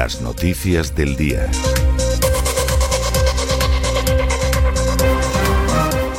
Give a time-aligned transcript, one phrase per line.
[0.00, 1.46] Las noticias del día.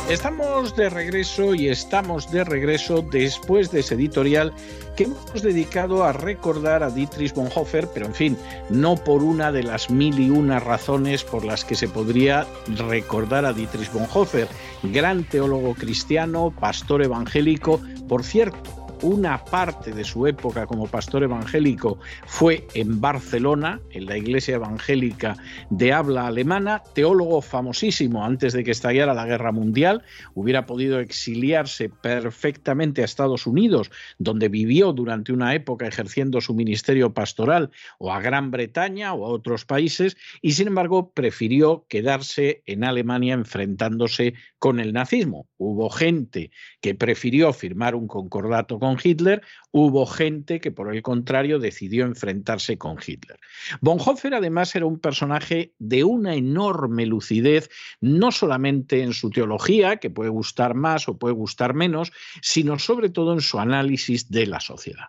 [0.08, 4.52] Estamos de regreso y estamos de regreso después de ese editorial
[4.94, 8.38] que hemos dedicado a recordar a Dietrich Bonhoeffer, pero en fin,
[8.70, 13.44] no por una de las mil y una razones por las que se podría recordar
[13.44, 14.46] a Dietrich Bonhoeffer,
[14.84, 21.98] gran teólogo cristiano, pastor evangélico, por cierto, una parte de su época como pastor evangélico
[22.26, 25.36] fue en Barcelona, en la iglesia evangélica
[25.70, 30.02] de habla alemana, teólogo famosísimo antes de que estallara la guerra mundial,
[30.34, 37.12] hubiera podido exiliarse perfectamente a Estados Unidos, donde vivió durante una época ejerciendo su ministerio
[37.12, 42.84] pastoral, o a Gran Bretaña o a otros países, y sin embargo prefirió quedarse en
[42.84, 45.48] Alemania enfrentándose con el nazismo.
[45.56, 51.58] Hubo gente que prefirió firmar un concordato con Hitler, hubo gente que por el contrario
[51.58, 53.38] decidió enfrentarse con Hitler.
[53.80, 57.70] Bonhoeffer además era un personaje de una enorme lucidez,
[58.00, 63.10] no solamente en su teología, que puede gustar más o puede gustar menos, sino sobre
[63.10, 65.08] todo en su análisis de la sociedad.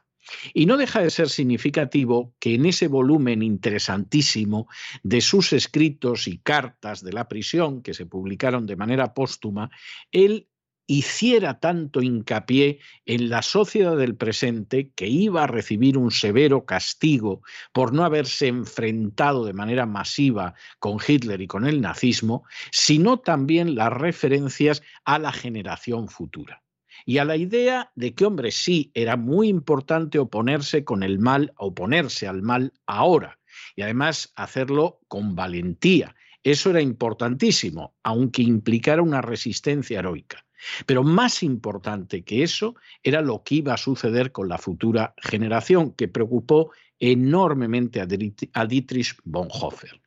[0.54, 4.68] Y no deja de ser significativo que en ese volumen interesantísimo
[5.04, 9.70] de sus escritos y cartas de la prisión que se publicaron de manera póstuma,
[10.12, 10.48] él
[10.88, 17.42] hiciera tanto hincapié en la sociedad del presente que iba a recibir un severo castigo
[17.72, 23.76] por no haberse enfrentado de manera masiva con Hitler y con el nazismo, sino también
[23.76, 26.64] las referencias a la generación futura
[27.06, 31.54] y a la idea de que, hombre, sí, era muy importante oponerse con el mal,
[31.58, 33.40] oponerse al mal ahora,
[33.76, 36.16] y además hacerlo con valentía.
[36.44, 40.46] Eso era importantísimo, aunque implicara una resistencia heroica.
[40.86, 45.92] Pero más importante que eso era lo que iba a suceder con la futura generación,
[45.92, 50.00] que preocupó enormemente a Dietrich Bonhoeffer.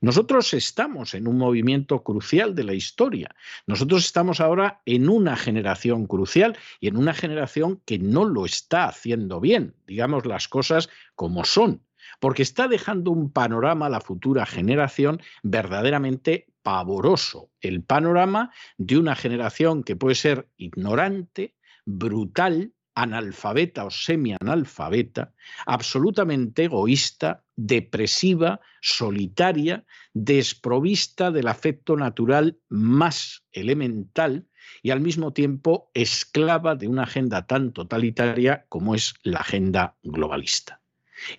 [0.00, 3.34] Nosotros estamos en un movimiento crucial de la historia.
[3.66, 8.86] Nosotros estamos ahora en una generación crucial y en una generación que no lo está
[8.86, 11.82] haciendo bien, digamos las cosas como son,
[12.20, 19.16] porque está dejando un panorama a la futura generación verdaderamente pavoroso, el panorama de una
[19.16, 25.32] generación que puede ser ignorante, brutal, analfabeta o semianalfabeta,
[25.66, 34.46] absolutamente egoísta, depresiva, solitaria, desprovista del afecto natural más elemental
[34.82, 40.80] y al mismo tiempo esclava de una agenda tan totalitaria como es la agenda globalista.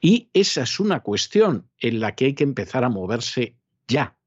[0.01, 4.17] Y esa es una cuestión en la que hay que empezar a moverse ya.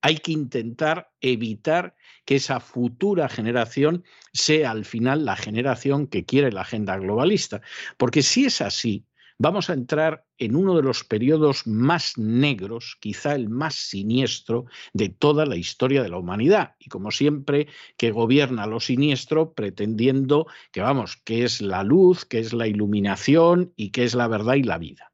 [0.00, 6.52] Hay que intentar evitar que esa futura generación sea al final la generación que quiere
[6.52, 7.60] la agenda globalista.
[7.96, 9.06] Porque si es así,
[9.38, 15.08] vamos a entrar en uno de los periodos más negros, quizá el más siniestro de
[15.08, 16.74] toda la historia de la humanidad.
[16.78, 22.40] Y como siempre, que gobierna lo siniestro pretendiendo que, vamos, que es la luz, que
[22.40, 25.07] es la iluminación y que es la verdad y la vida.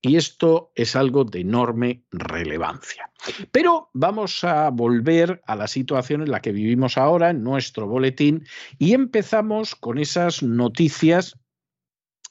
[0.00, 3.10] Y esto es algo de enorme relevancia.
[3.50, 8.46] Pero vamos a volver a la situación en la que vivimos ahora, en nuestro boletín,
[8.78, 11.36] y empezamos con esas noticias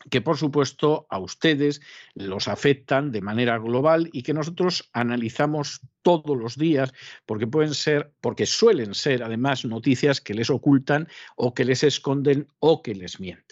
[0.10, 1.82] que por supuesto a ustedes
[2.14, 6.94] los afectan de manera global y que nosotros analizamos todos los días
[7.26, 12.48] porque pueden ser porque suelen ser además noticias que les ocultan o que les esconden
[12.60, 13.45] o que les mienten.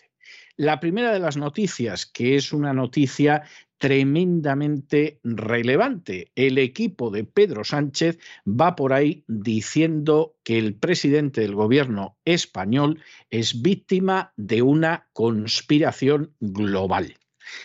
[0.55, 3.43] La primera de las noticias, que es una noticia
[3.79, 6.31] tremendamente relevante.
[6.35, 13.01] El equipo de Pedro Sánchez va por ahí diciendo que el presidente del gobierno español
[13.31, 17.15] es víctima de una conspiración global.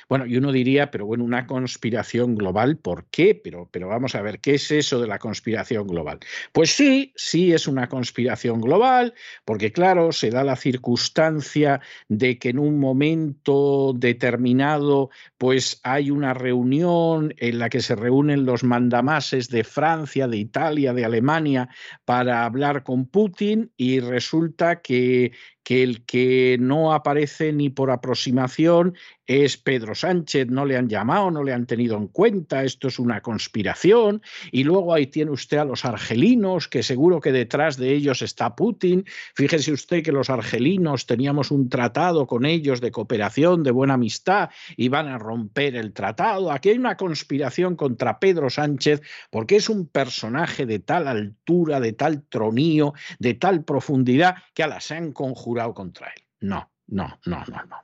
[0.08, 3.34] Bueno, y uno diría, pero bueno, una conspiración global, ¿por qué?
[3.34, 6.18] Pero, pero vamos a ver, ¿qué es eso de la conspiración global?
[6.52, 9.14] Pues sí, sí es una conspiración global,
[9.44, 16.34] porque claro, se da la circunstancia de que en un momento determinado, pues hay una
[16.34, 21.68] reunión en la que se reúnen los mandamases de Francia, de Italia, de Alemania,
[22.04, 25.32] para hablar con Putin y resulta que,
[25.68, 28.94] que el que no aparece ni por aproximación
[29.26, 32.98] es Pedro Sánchez, no le han llamado, no le han tenido en cuenta, esto es
[32.98, 37.92] una conspiración, y luego ahí tiene usted a los argelinos, que seguro que detrás de
[37.92, 39.04] ellos está Putin.
[39.34, 44.48] Fíjese usted que los argelinos teníamos un tratado con ellos de cooperación, de buena amistad,
[44.78, 46.50] y van a romper el tratado.
[46.50, 51.92] Aquí hay una conspiración contra Pedro Sánchez porque es un personaje de tal altura, de
[51.92, 56.22] tal tronío, de tal profundidad, que a la se han conjurado contra él.
[56.40, 57.82] No, no, no, no, no,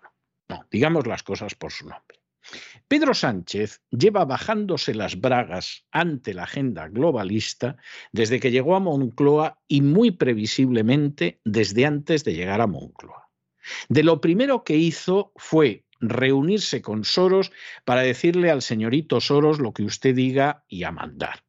[0.49, 0.67] no.
[0.71, 2.21] Digamos las cosas por su nombre.
[2.88, 7.76] Pedro Sánchez lleva bajándose las bragas ante la agenda globalista
[8.12, 13.31] desde que llegó a Moncloa y muy previsiblemente desde antes de llegar a Moncloa.
[13.88, 17.50] De lo primero que hizo fue reunirse con Soros
[17.87, 21.44] para decirle al señorito Soros lo que usted diga y a mandar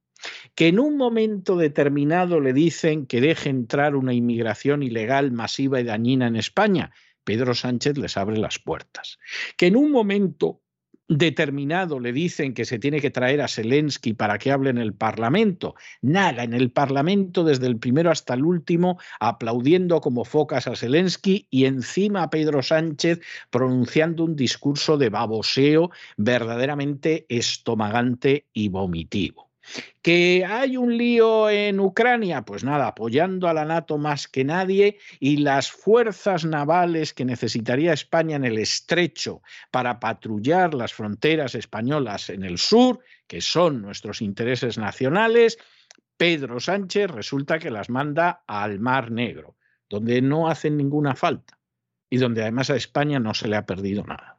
[0.55, 5.83] que en un momento determinado le dicen que deje entrar una inmigración ilegal masiva y
[5.83, 6.91] dañina en España,
[7.23, 9.19] Pedro Sánchez les abre las puertas.
[9.57, 10.61] Que en un momento
[11.07, 14.93] determinado le dicen que se tiene que traer a Zelensky para que hable en el
[14.93, 15.75] Parlamento.
[16.01, 21.47] Nada, en el Parlamento desde el primero hasta el último aplaudiendo como focas a Zelensky
[21.49, 29.44] y encima a Pedro Sánchez pronunciando un discurso de baboseo verdaderamente estomagante y vomitivo.
[30.01, 32.43] ¿Que hay un lío en Ucrania?
[32.43, 37.93] Pues nada, apoyando a la NATO más que nadie y las fuerzas navales que necesitaría
[37.93, 39.41] España en el estrecho
[39.71, 45.57] para patrullar las fronteras españolas en el sur, que son nuestros intereses nacionales,
[46.17, 49.57] Pedro Sánchez resulta que las manda al Mar Negro,
[49.89, 51.59] donde no hacen ninguna falta
[52.09, 54.34] y donde además a España no se le ha perdido nada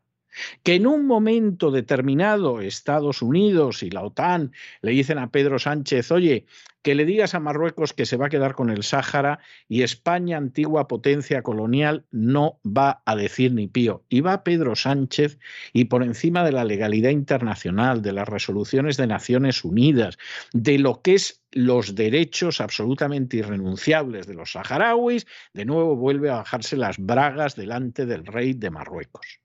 [0.62, 4.52] que en un momento determinado Estados Unidos y la OTAN
[4.82, 6.46] le dicen a Pedro Sánchez, oye,
[6.86, 10.36] que le digas a Marruecos que se va a quedar con el Sáhara y España,
[10.36, 14.04] antigua potencia colonial, no va a decir ni pío.
[14.08, 15.40] Y va Pedro Sánchez
[15.72, 20.16] y por encima de la legalidad internacional, de las resoluciones de Naciones Unidas,
[20.52, 26.36] de lo que es los derechos absolutamente irrenunciables de los saharauis, de nuevo vuelve a
[26.36, 29.40] bajarse las bragas delante del rey de Marruecos.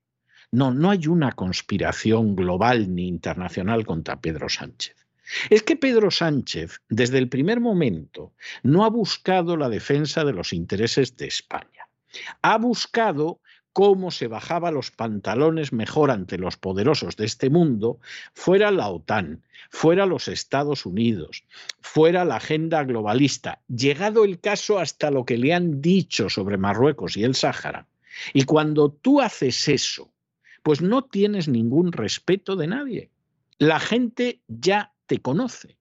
[0.51, 4.95] No, no hay una conspiración global ni internacional contra Pedro Sánchez.
[5.49, 10.51] Es que Pedro Sánchez, desde el primer momento, no ha buscado la defensa de los
[10.51, 11.87] intereses de España.
[12.41, 13.39] Ha buscado
[13.71, 17.99] cómo se bajaba los pantalones mejor ante los poderosos de este mundo,
[18.33, 21.45] fuera la OTAN, fuera los Estados Unidos,
[21.79, 27.15] fuera la agenda globalista, llegado el caso hasta lo que le han dicho sobre Marruecos
[27.15, 27.87] y el Sáhara.
[28.33, 30.10] Y cuando tú haces eso,
[30.63, 33.09] pues no tienes ningún respeto de nadie.
[33.57, 35.77] La gente ya te conoce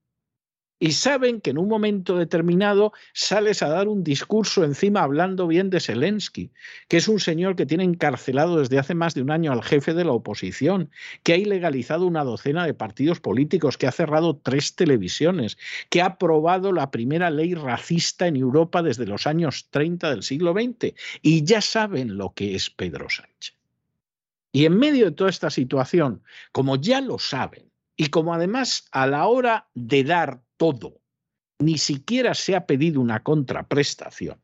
[0.82, 5.68] y saben que en un momento determinado sales a dar un discurso encima hablando bien
[5.68, 6.50] de Zelensky,
[6.88, 9.92] que es un señor que tiene encarcelado desde hace más de un año al jefe
[9.92, 10.90] de la oposición,
[11.22, 15.58] que ha ilegalizado una docena de partidos políticos, que ha cerrado tres televisiones,
[15.90, 20.54] que ha aprobado la primera ley racista en Europa desde los años 30 del siglo
[20.54, 23.59] XX, y ya saben lo que es Pedro Sánchez.
[24.52, 29.06] Y en medio de toda esta situación, como ya lo saben, y como además a
[29.06, 31.00] la hora de dar todo.
[31.58, 34.40] Ni siquiera se ha pedido una contraprestación.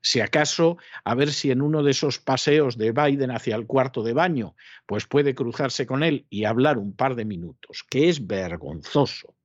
[0.00, 4.02] Si acaso, a ver si en uno de esos paseos de Biden hacia el cuarto
[4.02, 8.26] de baño, pues puede cruzarse con él y hablar un par de minutos, que es
[8.26, 9.36] vergonzoso.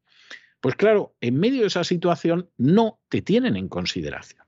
[0.60, 4.44] Pues claro, en medio de esa situación no te tienen en consideración.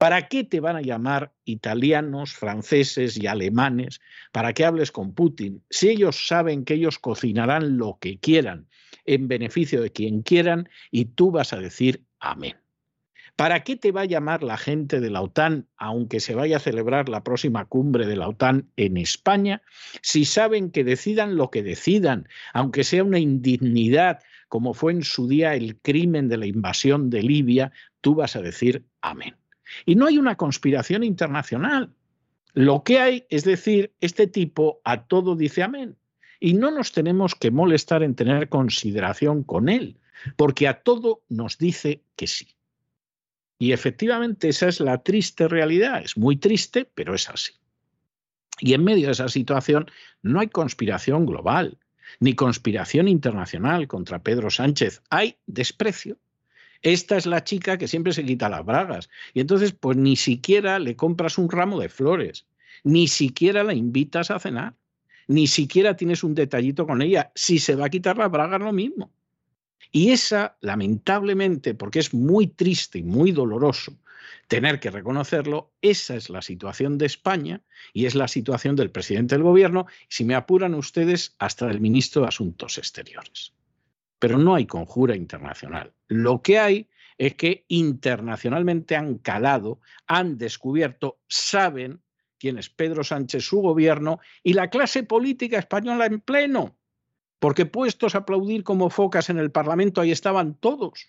[0.00, 4.00] ¿Para qué te van a llamar italianos, franceses y alemanes
[4.32, 8.66] para que hables con Putin si ellos saben que ellos cocinarán lo que quieran
[9.04, 12.56] en beneficio de quien quieran y tú vas a decir amén.
[13.36, 16.60] ¿Para qué te va a llamar la gente de la OTAN, aunque se vaya a
[16.60, 19.60] celebrar la próxima cumbre de la OTAN en España,
[20.00, 25.28] si saben que decidan lo que decidan, aunque sea una indignidad, como fue en su
[25.28, 29.34] día el crimen de la invasión de Libia, tú vas a decir amén.
[29.86, 31.92] Y no hay una conspiración internacional.
[32.52, 35.96] Lo que hay es decir, este tipo a todo dice amén
[36.40, 39.98] y no nos tenemos que molestar en tener consideración con él,
[40.36, 42.56] porque a todo nos dice que sí.
[43.58, 47.52] Y efectivamente esa es la triste realidad, es muy triste, pero es así.
[48.58, 49.90] Y en medio de esa situación
[50.22, 51.78] no hay conspiración global,
[52.20, 56.18] ni conspiración internacional contra Pedro Sánchez, hay desprecio.
[56.82, 59.10] Esta es la chica que siempre se quita las bragas.
[59.34, 62.46] Y entonces, pues ni siquiera le compras un ramo de flores,
[62.84, 64.74] ni siquiera la invitas a cenar
[65.30, 67.30] ni siquiera tienes un detallito con ella.
[67.36, 69.12] Si se va a quitar la braga, lo mismo.
[69.92, 73.96] Y esa, lamentablemente, porque es muy triste y muy doloroso
[74.48, 79.36] tener que reconocerlo, esa es la situación de España y es la situación del presidente
[79.36, 83.52] del gobierno, si me apuran ustedes, hasta del ministro de Asuntos Exteriores.
[84.20, 85.92] Pero no hay conjura internacional.
[86.06, 92.00] Lo que hay es que internacionalmente han calado, han descubierto, saben
[92.38, 96.76] quién es Pedro Sánchez, su gobierno y la clase política española en pleno.
[97.38, 101.08] Porque puestos a aplaudir como focas en el Parlamento, ahí estaban todos.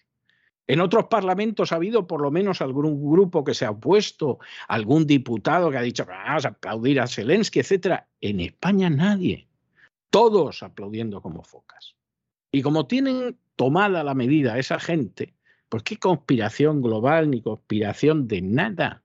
[0.68, 5.06] En otros parlamentos ha habido por lo menos algún grupo que se ha opuesto, algún
[5.06, 8.03] diputado que ha dicho vamos a aplaudir a Zelensky, etc.
[8.22, 9.48] En España nadie.
[10.10, 11.96] Todos aplaudiendo como focas.
[12.51, 15.34] Y como tienen tomada la medida esa gente,
[15.70, 19.03] pues qué conspiración global ni conspiración de nada.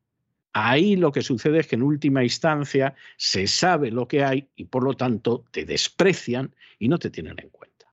[0.52, 4.64] Ahí lo que sucede es que en última instancia se sabe lo que hay y
[4.64, 7.92] por lo tanto te desprecian y no te tienen en cuenta.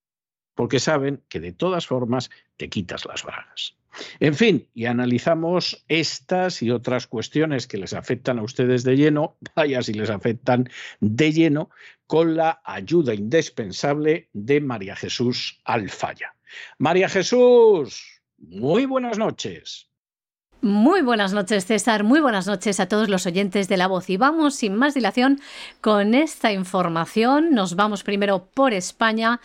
[0.56, 3.76] Porque saben que de todas formas te quitas las bragas.
[4.20, 9.38] En fin, y analizamos estas y otras cuestiones que les afectan a ustedes de lleno,
[9.56, 10.70] vaya si les afectan
[11.00, 11.70] de lleno,
[12.08, 16.36] con la ayuda indispensable de María Jesús Alfaya.
[16.78, 19.90] María Jesús, muy buenas noches.
[20.64, 22.06] Muy buenas noches, César.
[22.06, 24.10] Muy buenas noches a todos los oyentes de La Voz.
[24.10, 25.42] Y vamos sin más dilación
[25.82, 27.54] con esta información.
[27.54, 29.42] Nos vamos primero por España,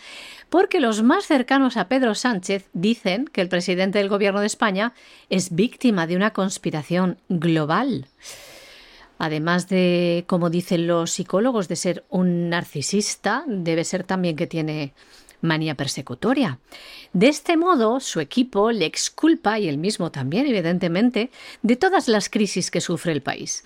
[0.49, 4.93] porque los más cercanos a Pedro Sánchez dicen que el presidente del Gobierno de España
[5.29, 8.07] es víctima de una conspiración global.
[9.17, 14.93] Además de, como dicen los psicólogos, de ser un narcisista, debe ser también que tiene
[15.41, 16.59] manía persecutoria.
[17.13, 21.31] De este modo, su equipo le exculpa, y él mismo también, evidentemente,
[21.61, 23.63] de todas las crisis que sufre el país.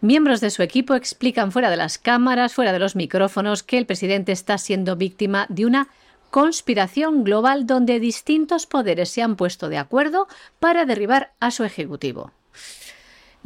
[0.00, 3.86] Miembros de su equipo explican fuera de las cámaras, fuera de los micrófonos, que el
[3.86, 5.88] presidente está siendo víctima de una
[6.30, 10.28] conspiración global donde distintos poderes se han puesto de acuerdo
[10.60, 12.32] para derribar a su ejecutivo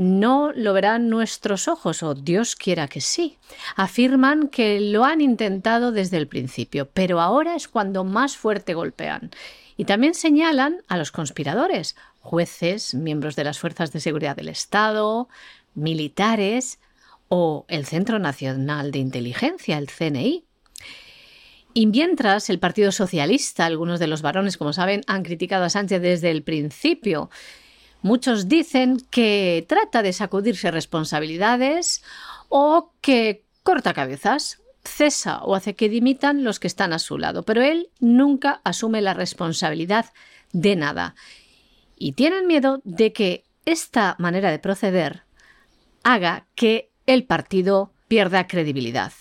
[0.00, 3.36] no lo verán nuestros ojos, o Dios quiera que sí.
[3.76, 9.30] Afirman que lo han intentado desde el principio, pero ahora es cuando más fuerte golpean.
[9.76, 15.28] Y también señalan a los conspiradores, jueces, miembros de las Fuerzas de Seguridad del Estado,
[15.74, 16.78] militares
[17.28, 20.46] o el Centro Nacional de Inteligencia, el CNI.
[21.74, 26.00] Y mientras el Partido Socialista, algunos de los varones, como saben, han criticado a Sánchez
[26.00, 27.28] desde el principio
[28.02, 32.02] Muchos dicen que trata de sacudirse responsabilidades
[32.48, 37.42] o que corta cabezas, cesa o hace que dimitan los que están a su lado,
[37.42, 40.06] pero él nunca asume la responsabilidad
[40.52, 41.14] de nada.
[41.96, 45.22] Y tienen miedo de que esta manera de proceder
[46.02, 49.12] haga que el partido pierda credibilidad.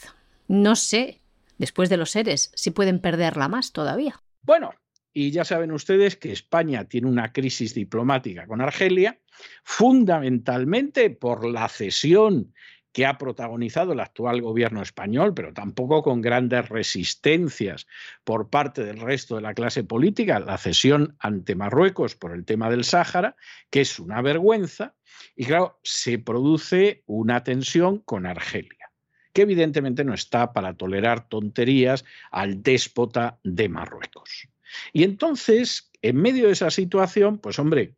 [0.48, 1.20] No sé,
[1.58, 4.22] después de los seres, si pueden perderla más todavía.
[4.44, 4.74] Bueno,
[5.14, 9.20] y ya saben ustedes que España tiene una crisis diplomática con Argelia,
[9.64, 12.54] fundamentalmente por la cesión
[12.92, 17.88] que ha protagonizado el actual gobierno español, pero tampoco con grandes resistencias
[18.24, 22.70] por parte del resto de la clase política, la cesión ante Marruecos por el tema
[22.70, 23.36] del Sáhara,
[23.70, 24.96] que es una vergüenza,
[25.36, 28.92] y claro, se produce una tensión con Argelia,
[29.34, 34.50] que evidentemente no está para tolerar tonterías al déspota de Marruecos.
[34.94, 37.96] Y entonces, en medio de esa situación, pues hombre,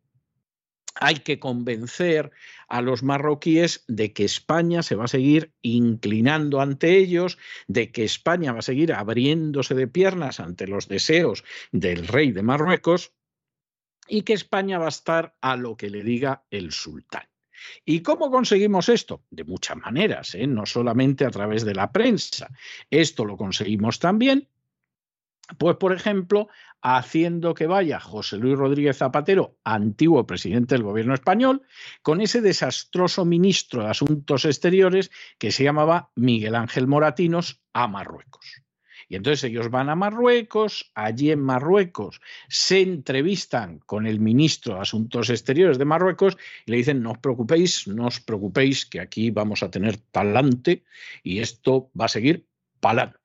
[0.94, 2.30] hay que convencer
[2.68, 8.04] a los marroquíes de que España se va a seguir inclinando ante ellos, de que
[8.04, 13.12] España va a seguir abriéndose de piernas ante los deseos del rey de Marruecos
[14.08, 17.24] y que España va a estar a lo que le diga el sultán.
[17.84, 19.24] ¿Y cómo conseguimos esto?
[19.30, 20.46] De muchas maneras, ¿eh?
[20.46, 22.50] no solamente a través de la prensa.
[22.90, 24.48] Esto lo conseguimos también
[25.58, 26.48] pues, por ejemplo,
[26.82, 31.62] haciendo que vaya José Luis Rodríguez Zapatero, antiguo presidente del gobierno español,
[32.02, 38.62] con ese desastroso ministro de Asuntos Exteriores que se llamaba Miguel Ángel Moratinos a Marruecos.
[39.08, 44.80] Y entonces ellos van a Marruecos, allí en Marruecos se entrevistan con el ministro de
[44.80, 49.30] Asuntos Exteriores de Marruecos y le dicen, no os preocupéis, no os preocupéis, que aquí
[49.30, 50.84] vamos a tener talante
[51.22, 52.46] y esto va a seguir
[52.80, 53.21] pa'lante.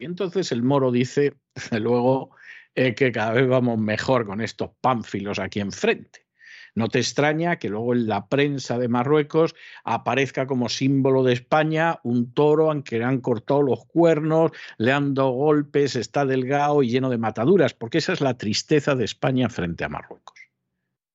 [0.00, 1.34] Y entonces el moro dice,
[1.78, 2.30] luego,
[2.74, 6.26] eh, que cada vez vamos mejor con estos pánfilos aquí enfrente.
[6.74, 9.54] No te extraña que luego en la prensa de Marruecos
[9.84, 14.92] aparezca como símbolo de España un toro al que le han cortado los cuernos, le
[14.92, 19.04] han dado golpes, está delgado y lleno de mataduras, porque esa es la tristeza de
[19.04, 20.38] España frente a Marruecos.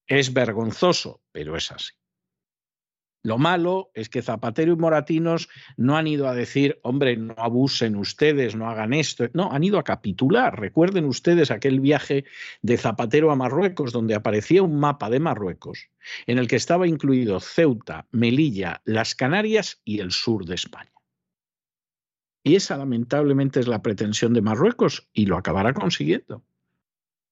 [0.06, 1.93] Es vergonzoso, pero es así.
[3.26, 7.96] Lo malo es que Zapatero y Moratinos no han ido a decir, hombre, no abusen
[7.96, 9.26] ustedes, no hagan esto.
[9.34, 10.60] No, han ido a capitular.
[10.60, 12.26] Recuerden ustedes aquel viaje
[12.62, 15.90] de Zapatero a Marruecos, donde aparecía un mapa de Marruecos,
[16.28, 20.94] en el que estaba incluido Ceuta, Melilla, las Canarias y el sur de España.
[22.44, 26.44] Y esa lamentablemente es la pretensión de Marruecos y lo acabará consiguiendo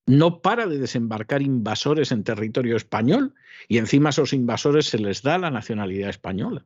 [0.06, 3.34] no para de desembarcar invasores en territorio español
[3.68, 6.66] y encima a esos invasores se les da la nacionalidad española,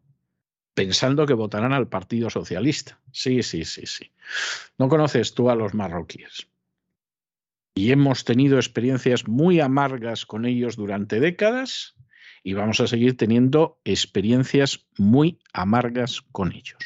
[0.73, 2.99] pensando que votarán al Partido Socialista.
[3.11, 4.11] Sí, sí, sí, sí.
[4.77, 6.47] No conoces tú a los marroquíes.
[7.75, 11.95] Y hemos tenido experiencias muy amargas con ellos durante décadas
[12.43, 16.79] y vamos a seguir teniendo experiencias muy amargas con ellos.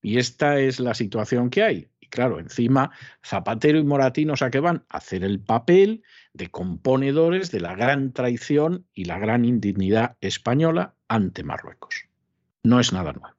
[0.00, 2.90] Y esta es la situación que hay claro, encima
[3.24, 4.84] Zapatero y Moratinos a qué van?
[4.90, 10.94] A hacer el papel de componedores de la gran traición y la gran indignidad española
[11.08, 12.06] ante Marruecos.
[12.62, 13.34] No es nada nuevo.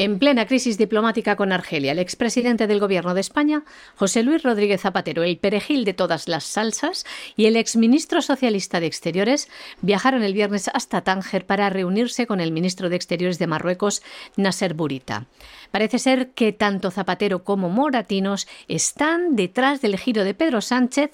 [0.00, 3.64] En plena crisis diplomática con Argelia, el expresidente del Gobierno de España,
[3.96, 8.86] José Luis Rodríguez Zapatero, el perejil de todas las salsas, y el exministro socialista de
[8.86, 9.48] Exteriores
[9.82, 14.04] viajaron el viernes hasta Tánger para reunirse con el ministro de Exteriores de Marruecos,
[14.36, 15.26] Nasser Burita.
[15.72, 21.10] Parece ser que tanto Zapatero como Moratinos están detrás del giro de Pedro Sánchez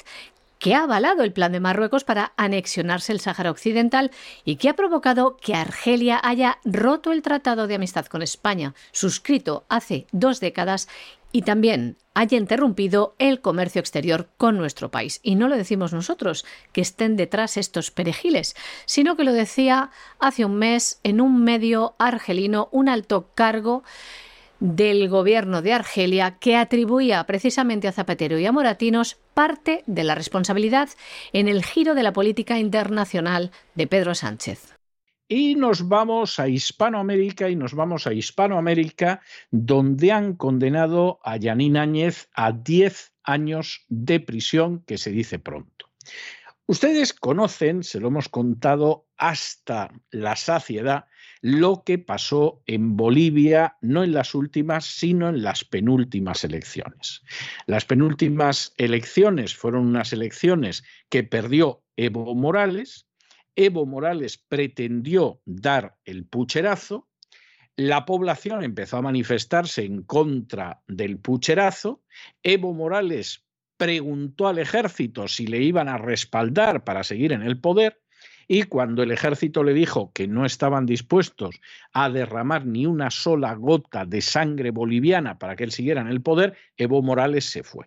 [0.65, 4.11] que ha avalado el plan de Marruecos para anexionarse el Sáhara Occidental
[4.47, 9.67] y que ha provocado que Argelia haya roto el Tratado de Amistad con España, suscrito
[9.69, 10.89] hace dos décadas,
[11.33, 15.19] y también haya interrumpido el comercio exterior con nuestro país.
[15.25, 18.55] Y no lo decimos nosotros, que estén detrás estos perejiles,
[18.87, 23.83] sino que lo decía hace un mes en un medio argelino un alto cargo
[24.65, 30.15] del gobierno de Argelia que atribuía precisamente a Zapatero y a Moratinos parte de la
[30.15, 30.89] responsabilidad
[31.35, 34.75] en el giro de la política internacional de Pedro Sánchez.
[35.29, 41.77] Y nos vamos a Hispanoamérica y nos vamos a Hispanoamérica donde han condenado a Yanín
[41.77, 45.91] Áñez a 10 años de prisión, que se dice pronto.
[46.67, 51.05] Ustedes conocen, se lo hemos contado hasta la saciedad,
[51.43, 57.23] lo que pasó en Bolivia, no en las últimas, sino en las penúltimas elecciones.
[57.67, 63.09] Las penúltimas elecciones fueron unas elecciones que perdió Evo Morales.
[63.57, 67.11] Evo Morales pretendió dar el pucherazo.
[67.77, 72.03] La población empezó a manifestarse en contra del pucherazo.
[72.43, 73.45] Evo Morales
[73.77, 78.01] preguntó al ejército si le iban a respaldar para seguir en el poder
[78.47, 81.61] y cuando el ejército le dijo que no estaban dispuestos
[81.93, 86.21] a derramar ni una sola gota de sangre boliviana para que él siguiera en el
[86.21, 87.87] poder, Evo Morales se fue.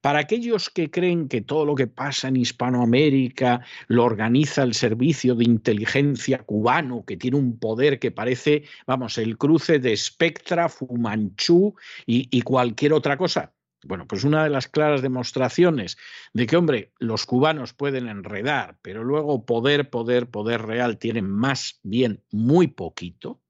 [0.00, 5.34] Para aquellos que creen que todo lo que pasa en Hispanoamérica lo organiza el servicio
[5.34, 11.74] de inteligencia cubano, que tiene un poder que parece, vamos, el cruce de Spectra, Fumanchu
[12.06, 13.52] y, y cualquier otra cosa,
[13.86, 15.96] bueno, pues una de las claras demostraciones
[16.32, 21.80] de que, hombre, los cubanos pueden enredar, pero luego poder, poder, poder real tienen más
[21.82, 23.40] bien muy poquito.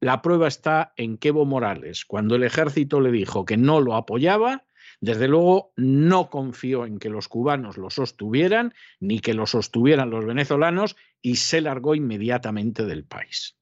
[0.00, 3.94] La prueba está en que Evo Morales, cuando el ejército le dijo que no lo
[3.94, 4.64] apoyaba,
[5.00, 10.24] desde luego no confió en que los cubanos lo sostuvieran, ni que lo sostuvieran los
[10.24, 13.56] venezolanos, y se largó inmediatamente del país.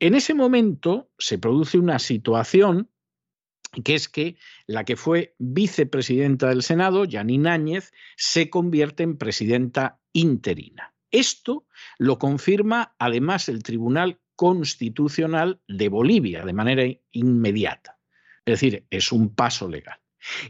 [0.00, 2.88] En ese momento se produce una situación
[3.84, 10.00] que es que la que fue vicepresidenta del Senado, Janine Áñez, se convierte en presidenta
[10.12, 10.94] interina.
[11.10, 11.66] Esto
[11.98, 17.98] lo confirma además el Tribunal Constitucional de Bolivia de manera inmediata.
[18.44, 19.98] Es decir, es un paso legal.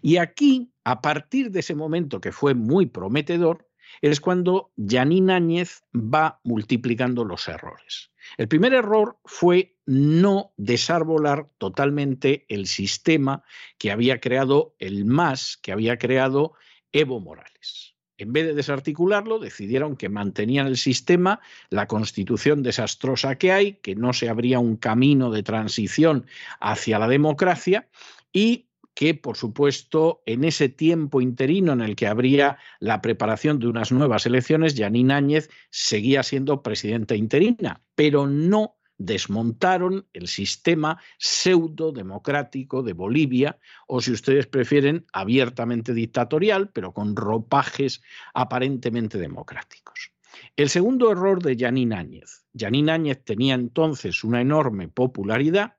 [0.02, 3.68] Y aquí, a partir de ese momento que fue muy prometedor,
[4.00, 8.10] es cuando Janine Áñez va multiplicando los errores.
[8.36, 13.42] El primer error fue no desarbolar totalmente el sistema
[13.78, 16.52] que había creado el MAS, que había creado
[16.92, 17.94] Evo Morales.
[18.18, 23.94] En vez de desarticularlo, decidieron que mantenían el sistema, la constitución desastrosa que hay, que
[23.94, 26.26] no se abría un camino de transición
[26.60, 27.88] hacia la democracia
[28.32, 28.67] y
[28.98, 33.92] que, por supuesto, en ese tiempo interino en el que habría la preparación de unas
[33.92, 42.82] nuevas elecciones, Janine Áñez seguía siendo presidenta interina, pero no desmontaron el sistema pseudo democrático
[42.82, 48.02] de Bolivia, o si ustedes prefieren, abiertamente dictatorial, pero con ropajes
[48.34, 50.10] aparentemente democráticos.
[50.56, 52.44] El segundo error de Janine Áñez.
[52.52, 55.76] Janine Áñez tenía entonces una enorme popularidad,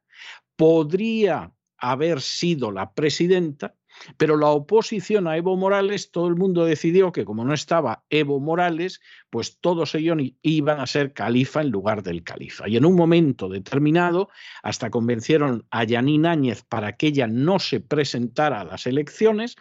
[0.56, 3.76] podría haber sido la presidenta,
[4.18, 8.40] pero la oposición a Evo Morales, todo el mundo decidió que como no estaba Evo
[8.40, 12.68] Morales, pues todos ellos iban a ser califa en lugar del califa.
[12.68, 14.30] Y en un momento determinado,
[14.64, 19.56] hasta convencieron a Yanín Áñez para que ella no se presentara a las elecciones,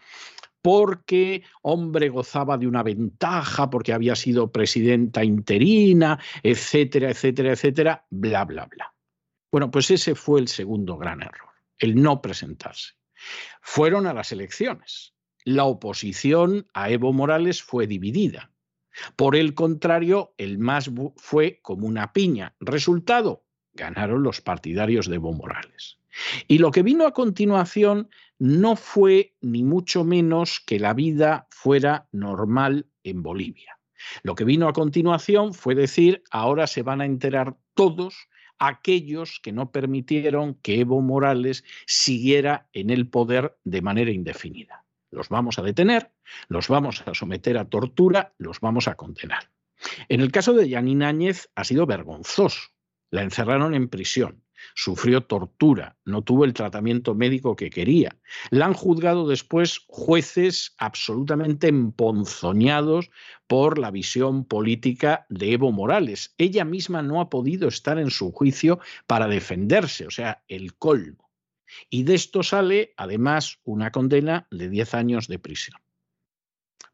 [0.61, 8.45] porque, hombre, gozaba de una ventaja, porque había sido presidenta interina, etcétera, etcétera, etcétera, bla,
[8.45, 8.93] bla, bla.
[9.51, 11.48] Bueno, pues ese fue el segundo gran error
[11.79, 12.95] el no presentarse.
[13.61, 15.15] Fueron a las elecciones.
[15.45, 18.53] La oposición a Evo Morales fue dividida.
[19.17, 22.55] Por el contrario, el MAS fue como una piña.
[22.61, 25.99] Resultado, ganaron los partidarios de Evo Morales.
[26.49, 32.09] Y lo que vino a continuación no fue ni mucho menos que la vida fuera
[32.13, 33.79] normal en Bolivia.
[34.23, 39.53] Lo que vino a continuación fue decir, ahora se van a enterar todos aquellos que
[39.53, 44.85] no permitieron que Evo Morales siguiera en el poder de manera indefinida.
[45.11, 46.13] Los vamos a detener,
[46.49, 49.51] los vamos a someter a tortura, los vamos a condenar.
[50.09, 52.71] En el caso de Yanin Áñez ha sido vergonzoso.
[53.11, 54.43] La encerraron en prisión
[54.75, 58.17] sufrió tortura, no tuvo el tratamiento médico que quería.
[58.51, 63.11] La han juzgado después jueces absolutamente emponzoñados
[63.47, 66.35] por la visión política de Evo Morales.
[66.39, 71.31] Ella misma no ha podido estar en su juicio para defenderse, o sea, el colmo.
[71.91, 75.81] Y de esto sale, además, una condena de 10 años de prisión.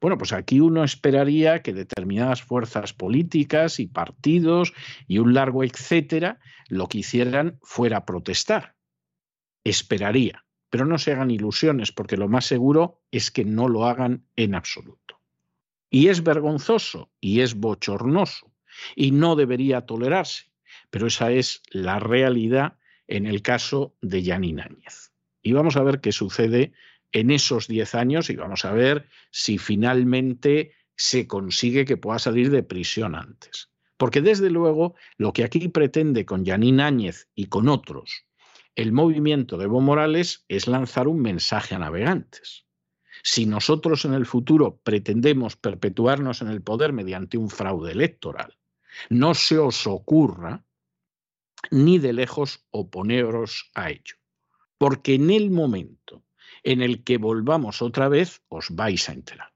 [0.05, 4.75] Bueno, pues aquí uno esperaría que determinadas fuerzas políticas y partidos
[5.09, 8.75] y un largo etcétera lo que hicieran fuera protestar.
[9.65, 14.27] Esperaría, pero no se hagan ilusiones porque lo más seguro es que no lo hagan
[14.37, 15.23] en absoluto.
[15.89, 18.53] Y es vergonzoso y es bochornoso
[18.95, 20.51] y no debería tolerarse,
[20.91, 22.77] pero esa es la realidad
[23.09, 25.15] en el caso de Yanin Áñez.
[25.41, 26.75] Y vamos a ver qué sucede
[27.15, 32.51] en esos 10 años y vamos a ver si finalmente se consigue que pueda salir
[32.51, 33.71] de prisión antes.
[33.97, 38.27] Porque desde luego lo que aquí pretende con Yanín Áñez y con otros
[38.77, 42.67] el movimiento de Evo Morales es lanzar un mensaje a navegantes.
[43.23, 48.59] Si nosotros en el futuro pretendemos perpetuarnos en el poder mediante un fraude electoral,
[49.09, 50.65] no se os ocurra
[51.71, 54.17] ni de lejos oponeros a ello.
[54.77, 56.24] Porque en el momento
[56.65, 59.55] en el que volvamos otra vez, os vais a enterar.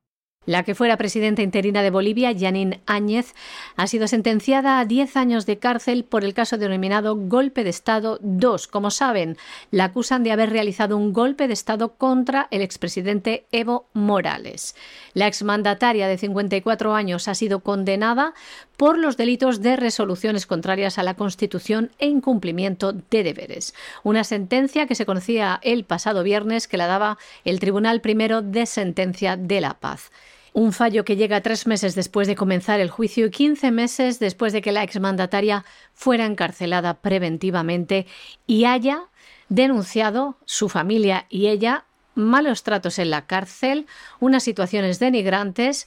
[0.48, 3.34] La que fuera presidenta interina de Bolivia, Janine Áñez,
[3.76, 8.18] ha sido sentenciada a 10 años de cárcel por el caso denominado Golpe de Estado
[8.22, 8.66] 2.
[8.66, 9.36] Como saben,
[9.70, 14.74] la acusan de haber realizado un golpe de Estado contra el expresidente Evo Morales.
[15.12, 18.32] La exmandataria de 54 años ha sido condenada
[18.78, 23.74] por los delitos de resoluciones contrarias a la Constitución e incumplimiento de deberes.
[24.04, 28.66] Una sentencia que se conocía el pasado viernes que la daba el Tribunal Primero de
[28.66, 30.12] Sentencia de la Paz.
[30.52, 34.52] Un fallo que llega tres meses después de comenzar el juicio y 15 meses después
[34.52, 38.06] de que la exmandataria fuera encarcelada preventivamente
[38.46, 39.08] y haya
[39.48, 43.86] denunciado su familia y ella malos tratos en la cárcel,
[44.20, 45.86] unas situaciones denigrantes,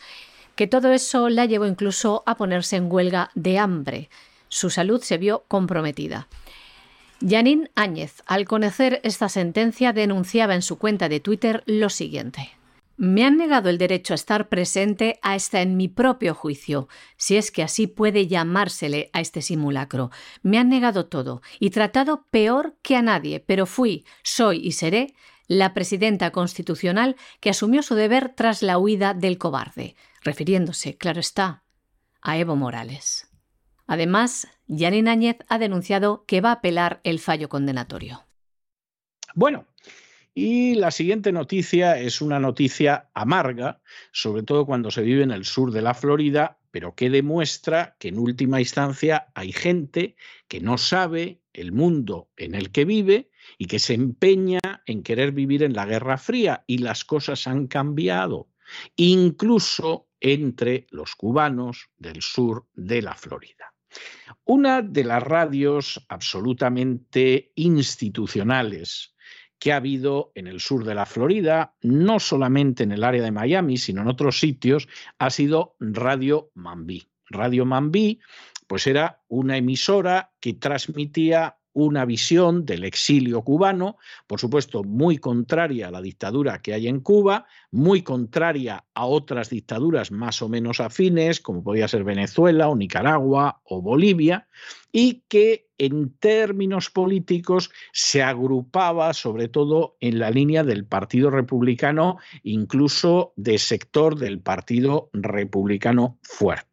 [0.55, 4.09] que todo eso la llevó incluso a ponerse en huelga de hambre.
[4.49, 6.27] Su salud se vio comprometida.
[7.27, 12.49] Janine Áñez, al conocer esta sentencia, denunciaba en su cuenta de Twitter lo siguiente.
[12.97, 16.87] Me han negado el derecho a estar presente hasta en mi propio juicio,
[17.17, 20.11] si es que así puede llamársele a este simulacro.
[20.43, 25.15] Me han negado todo y tratado peor que a nadie, pero fui, soy y seré
[25.47, 31.63] la presidenta constitucional que asumió su deber tras la huida del cobarde, refiriéndose, claro está,
[32.21, 33.29] a Evo Morales.
[33.87, 38.23] Además, Janine Áñez ha denunciado que va a apelar el fallo condenatorio.
[39.33, 39.65] Bueno,
[40.33, 43.81] y la siguiente noticia es una noticia amarga,
[44.13, 48.07] sobre todo cuando se vive en el sur de la Florida, pero que demuestra que
[48.09, 50.15] en última instancia hay gente
[50.47, 55.33] que no sabe el mundo en el que vive y que se empeña en querer
[55.33, 58.47] vivir en la Guerra Fría y las cosas han cambiado,
[58.95, 63.73] incluso entre los cubanos del sur de la Florida.
[64.45, 69.15] Una de las radios absolutamente institucionales
[69.59, 73.31] que ha habido en el sur de la Florida, no solamente en el área de
[73.31, 74.87] Miami, sino en otros sitios,
[75.19, 77.11] ha sido Radio Mambí.
[77.29, 78.19] Radio Mambí,
[78.67, 85.87] pues era una emisora que transmitía una visión del exilio cubano, por supuesto muy contraria
[85.87, 90.79] a la dictadura que hay en Cuba, muy contraria a otras dictaduras más o menos
[90.79, 94.47] afines, como podía ser Venezuela o Nicaragua o Bolivia,
[94.91, 102.17] y que en términos políticos se agrupaba sobre todo en la línea del Partido Republicano,
[102.43, 106.69] incluso de sector del Partido Republicano fuerte.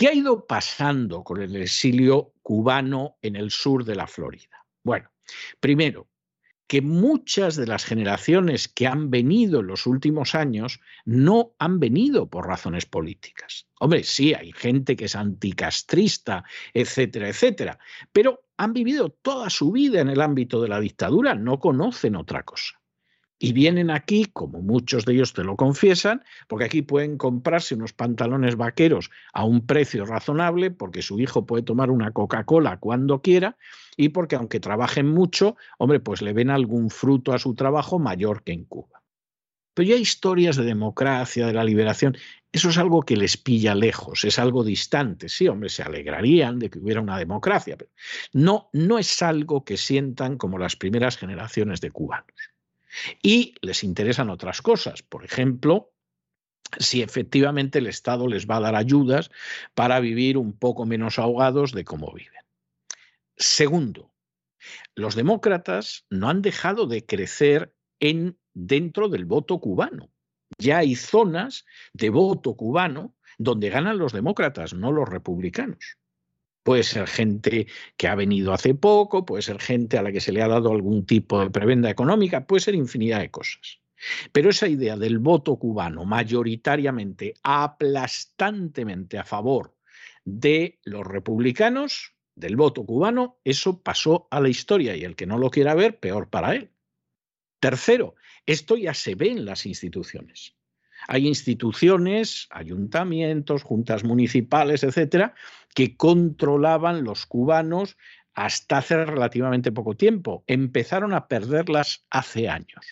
[0.00, 4.64] ¿Qué ha ido pasando con el exilio cubano en el sur de la Florida?
[4.82, 5.10] Bueno,
[5.60, 6.08] primero,
[6.66, 12.30] que muchas de las generaciones que han venido en los últimos años no han venido
[12.30, 13.66] por razones políticas.
[13.78, 17.78] Hombre, sí, hay gente que es anticastrista, etcétera, etcétera,
[18.10, 22.42] pero han vivido toda su vida en el ámbito de la dictadura, no conocen otra
[22.42, 22.79] cosa
[23.42, 27.94] y vienen aquí, como muchos de ellos te lo confiesan, porque aquí pueden comprarse unos
[27.94, 33.56] pantalones vaqueros a un precio razonable, porque su hijo puede tomar una Coca-Cola cuando quiera
[33.96, 38.42] y porque aunque trabajen mucho, hombre, pues le ven algún fruto a su trabajo mayor
[38.44, 39.02] que en Cuba.
[39.72, 42.18] Pero ya historias de democracia, de la liberación,
[42.52, 45.30] eso es algo que les pilla lejos, es algo distante.
[45.30, 47.90] Sí, hombre, se alegrarían de que hubiera una democracia, pero
[48.34, 52.50] no, no es algo que sientan como las primeras generaciones de cubanos.
[53.22, 55.92] Y les interesan otras cosas, por ejemplo,
[56.78, 59.30] si efectivamente el Estado les va a dar ayudas
[59.74, 62.44] para vivir un poco menos ahogados de cómo viven.
[63.36, 64.12] Segundo,
[64.94, 70.10] los demócratas no han dejado de crecer en, dentro del voto cubano.
[70.58, 75.96] Ya hay zonas de voto cubano donde ganan los demócratas, no los republicanos.
[76.62, 80.32] Puede ser gente que ha venido hace poco, puede ser gente a la que se
[80.32, 83.80] le ha dado algún tipo de prebenda económica, puede ser infinidad de cosas.
[84.32, 89.76] Pero esa idea del voto cubano mayoritariamente, aplastantemente a favor
[90.24, 95.38] de los republicanos, del voto cubano, eso pasó a la historia y el que no
[95.38, 96.72] lo quiera ver, peor para él.
[97.60, 98.14] Tercero,
[98.46, 100.56] esto ya se ve en las instituciones.
[101.08, 105.34] Hay instituciones, ayuntamientos, juntas municipales, etcétera,
[105.74, 107.96] que controlaban los cubanos
[108.34, 110.44] hasta hace relativamente poco tiempo.
[110.46, 112.86] Empezaron a perderlas hace años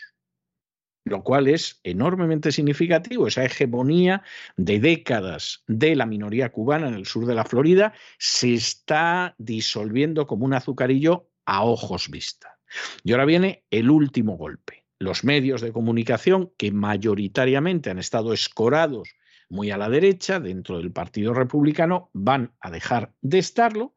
[1.09, 3.27] lo cual es enormemente significativo.
[3.27, 4.23] Esa hegemonía
[4.57, 10.27] de décadas de la minoría cubana en el sur de la Florida se está disolviendo
[10.27, 12.59] como un azucarillo a ojos vista.
[13.03, 19.15] Y ahora viene el último golpe los medios de comunicación que mayoritariamente han estado escorados
[19.49, 23.95] muy a la derecha dentro del Partido Republicano van a dejar de estarlo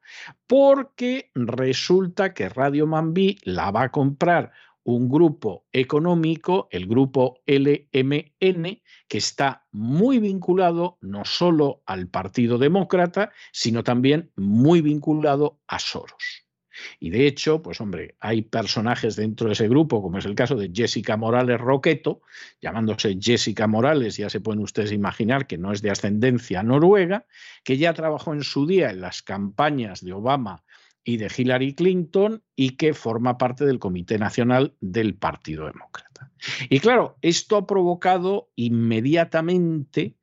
[0.47, 4.51] porque resulta que Radio Mambí la va a comprar
[4.83, 13.31] un grupo económico, el grupo LMN, que está muy vinculado no solo al Partido Demócrata,
[13.51, 16.47] sino también muy vinculado a Soros.
[16.99, 20.55] Y de hecho, pues hombre, hay personajes dentro de ese grupo, como es el caso
[20.55, 22.21] de Jessica Morales Roqueto,
[22.61, 27.25] llamándose Jessica Morales, ya se pueden ustedes imaginar que no es de ascendencia noruega,
[27.63, 30.63] que ya trabajó en su día en las campañas de Obama
[31.03, 36.31] y de Hillary Clinton y que forma parte del Comité Nacional del Partido Demócrata.
[36.69, 40.15] Y claro, esto ha provocado inmediatamente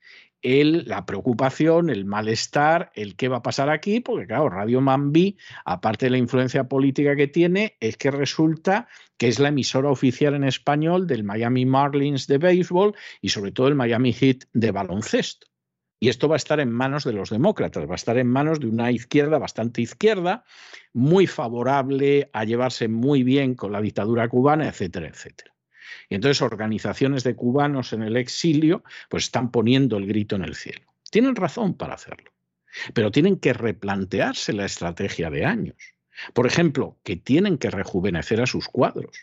[0.42, 5.36] el, la preocupación, el malestar, el qué va a pasar aquí, porque claro, Radio Mambi,
[5.64, 10.34] aparte de la influencia política que tiene, es que resulta que es la emisora oficial
[10.34, 15.48] en español del Miami Marlins de béisbol y sobre todo el Miami Heat de baloncesto.
[16.00, 18.60] Y esto va a estar en manos de los demócratas, va a estar en manos
[18.60, 20.44] de una izquierda bastante izquierda,
[20.92, 25.57] muy favorable a llevarse muy bien con la dictadura cubana, etcétera, etcétera.
[26.08, 30.54] Y entonces organizaciones de cubanos en el exilio pues están poniendo el grito en el
[30.54, 30.86] cielo.
[31.10, 32.32] Tienen razón para hacerlo,
[32.94, 35.76] pero tienen que replantearse la estrategia de años.
[36.34, 39.16] Por ejemplo, que tienen que rejuvenecer a sus cuadros,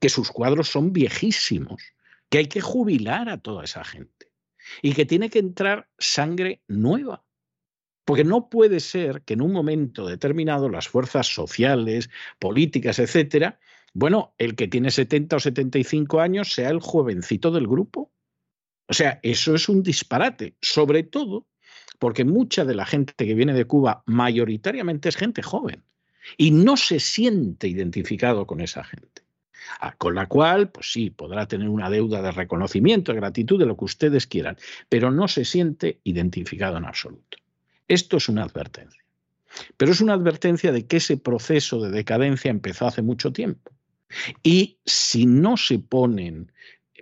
[0.00, 1.82] que sus cuadros son viejísimos,
[2.28, 4.30] que hay que jubilar a toda esa gente
[4.82, 7.24] y que tiene que entrar sangre nueva.
[8.04, 13.60] Porque no puede ser que en un momento determinado las fuerzas sociales, políticas, etcétera,
[13.92, 18.12] bueno, el que tiene 70 o 75 años sea el jovencito del grupo.
[18.86, 21.46] O sea, eso es un disparate, sobre todo
[22.00, 25.84] porque mucha de la gente que viene de Cuba mayoritariamente es gente joven
[26.36, 29.22] y no se siente identificado con esa gente.
[29.80, 33.66] Ah, con la cual, pues sí, podrá tener una deuda de reconocimiento, de gratitud, de
[33.66, 34.56] lo que ustedes quieran,
[34.88, 37.36] pero no se siente identificado en absoluto.
[37.86, 39.04] Esto es una advertencia.
[39.76, 43.72] Pero es una advertencia de que ese proceso de decadencia empezó hace mucho tiempo.
[44.42, 46.52] Y si no se ponen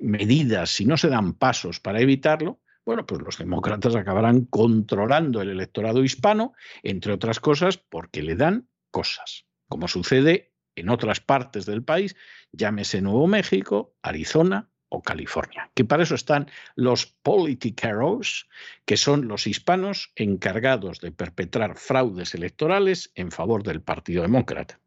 [0.00, 5.50] medidas, si no se dan pasos para evitarlo, bueno, pues los demócratas acabarán controlando el
[5.50, 11.82] electorado hispano, entre otras cosas, porque le dan cosas, como sucede en otras partes del
[11.82, 12.16] país,
[12.52, 18.48] llámese Nuevo México, Arizona o California, que para eso están los politiqueros,
[18.86, 24.80] que son los hispanos encargados de perpetrar fraudes electorales en favor del Partido Demócrata.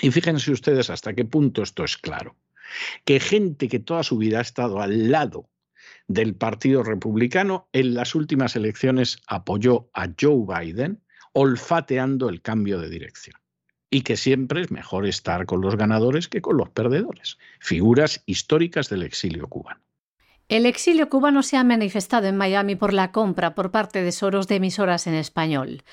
[0.00, 2.36] Y fíjense ustedes hasta qué punto esto es claro.
[3.04, 5.50] Que gente que toda su vida ha estado al lado
[6.08, 12.88] del Partido Republicano en las últimas elecciones apoyó a Joe Biden olfateando el cambio de
[12.88, 13.36] dirección.
[13.90, 17.38] Y que siempre es mejor estar con los ganadores que con los perdedores.
[17.58, 19.80] Figuras históricas del exilio cubano.
[20.48, 24.48] El exilio cubano se ha manifestado en Miami por la compra por parte de Soros
[24.48, 25.84] de emisoras en español.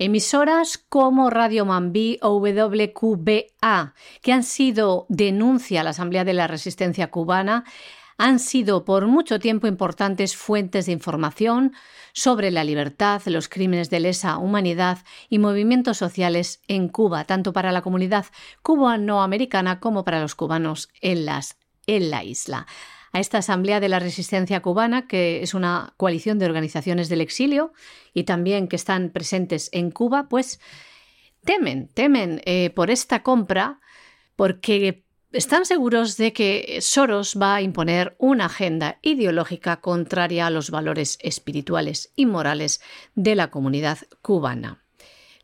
[0.00, 6.46] Emisoras como Radio Mambí o WQBA, que han sido denuncia a la Asamblea de la
[6.46, 7.64] Resistencia Cubana,
[8.16, 11.72] han sido por mucho tiempo importantes fuentes de información
[12.12, 17.72] sobre la libertad, los crímenes de lesa humanidad y movimientos sociales en Cuba, tanto para
[17.72, 18.26] la comunidad
[18.62, 22.66] cubanoamericana como para los cubanos en, la isla
[23.18, 27.72] a esta Asamblea de la Resistencia Cubana, que es una coalición de organizaciones del exilio
[28.14, 30.60] y también que están presentes en Cuba, pues
[31.44, 33.80] temen, temen eh, por esta compra
[34.36, 40.70] porque están seguros de que Soros va a imponer una agenda ideológica contraria a los
[40.70, 42.80] valores espirituales y morales
[43.16, 44.84] de la comunidad cubana.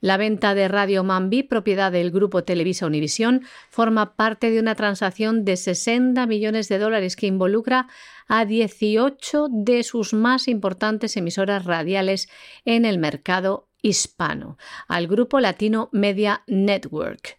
[0.05, 3.40] La venta de Radio Mambi, propiedad del grupo Televisa Univisión,
[3.71, 7.88] forma parte de una transacción de 60 millones de dólares que involucra
[8.29, 12.29] a 18 de sus más importantes emisoras radiales
[12.67, 17.38] en el mercado hispano, al grupo Latino Media Network.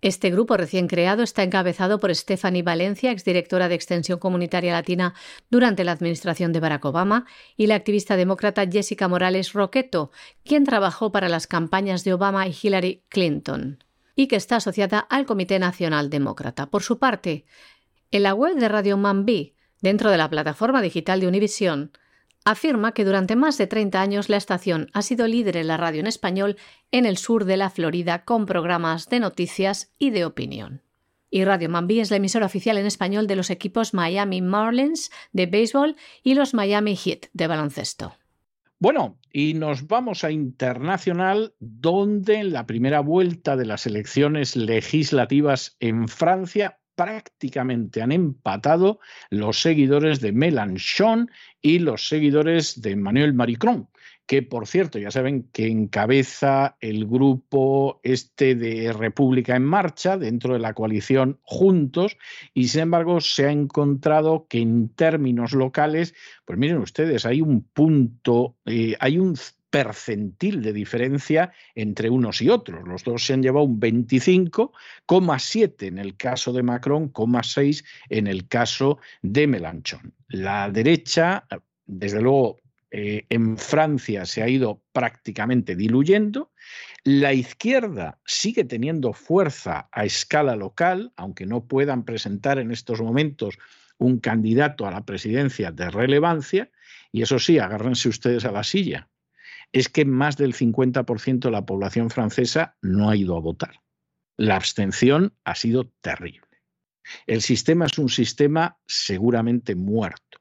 [0.00, 5.14] Este grupo recién creado está encabezado por Stephanie Valencia, exdirectora de Extensión Comunitaria Latina
[5.50, 10.12] durante la administración de Barack Obama, y la activista demócrata Jessica Morales Roqueto,
[10.44, 13.82] quien trabajó para las campañas de Obama y Hillary Clinton,
[14.14, 16.66] y que está asociada al Comité Nacional Demócrata.
[16.66, 17.44] Por su parte,
[18.12, 21.90] en la web de Radio Mambi, dentro de la plataforma digital de Univision,
[22.44, 26.00] afirma que durante más de 30 años la estación ha sido líder en la radio
[26.00, 26.56] en español
[26.90, 30.82] en el sur de la Florida con programas de noticias y de opinión.
[31.30, 35.46] Y Radio Mambi es la emisora oficial en español de los equipos Miami Marlins de
[35.46, 38.14] béisbol y los Miami Heat de baloncesto.
[38.80, 45.76] Bueno, y nos vamos a internacional, donde en la primera vuelta de las elecciones legislativas
[45.80, 48.98] en Francia prácticamente han empatado
[49.30, 51.30] los seguidores de Mélenchon
[51.62, 53.88] y los seguidores de Emmanuel Macron,
[54.26, 60.54] que por cierto ya saben que encabeza el grupo este de República en Marcha dentro
[60.54, 62.18] de la coalición Juntos
[62.52, 67.62] y sin embargo se ha encontrado que en términos locales, pues miren ustedes, hay un
[67.62, 69.36] punto, eh, hay un
[69.70, 72.86] percentil de diferencia entre unos y otros.
[72.86, 77.12] Los dos se han llevado un 25,7 en el caso de Macron,
[77.42, 80.14] 6 en el caso de Mélenchon.
[80.28, 81.46] La derecha,
[81.86, 82.58] desde luego,
[82.90, 86.52] eh, en Francia se ha ido prácticamente diluyendo.
[87.04, 93.58] La izquierda sigue teniendo fuerza a escala local, aunque no puedan presentar en estos momentos
[93.98, 96.70] un candidato a la presidencia de relevancia.
[97.12, 99.08] Y eso sí, agárrense ustedes a la silla.
[99.72, 103.80] Es que más del 50% de la población francesa no ha ido a votar.
[104.36, 106.46] La abstención ha sido terrible.
[107.26, 110.38] El sistema es un sistema seguramente muerto.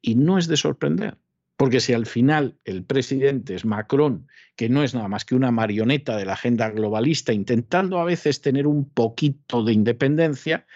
[0.00, 1.18] Y no es de sorprender.
[1.56, 5.50] Porque si al final el presidente es Macron, que no es nada más que una
[5.50, 10.66] marioneta de la agenda globalista, intentando a veces tener un poquito de independencia,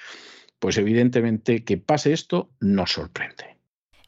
[0.58, 3.53] pues evidentemente que pase esto nos sorprende.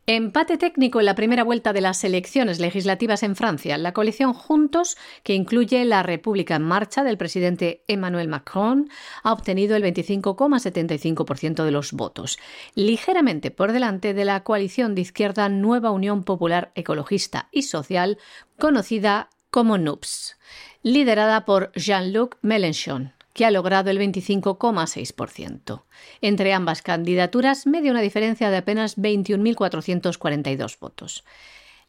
[0.08, 3.76] Empate técnico en la primera vuelta de las elecciones legislativas en Francia.
[3.76, 8.88] La coalición Juntos, que incluye la República en Marcha del presidente Emmanuel Macron,
[9.24, 12.38] ha obtenido el 25,75% de los votos,
[12.76, 18.16] ligeramente por delante de la coalición de izquierda Nueva Unión Popular Ecologista y Social,
[18.60, 20.38] conocida como NUPS,
[20.84, 25.82] liderada por Jean-Luc Mélenchon que ha logrado el 25,6%.
[26.22, 31.22] Entre ambas candidaturas media una diferencia de apenas 21.442 votos.